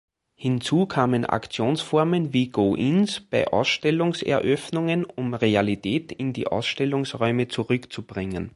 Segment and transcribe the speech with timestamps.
[0.33, 8.49] Hinzu kamen Aktionsformen wie Go-ins bei Ausstellungseröffnungen, um Realität in die Ausstellungsräume zurückzubringen.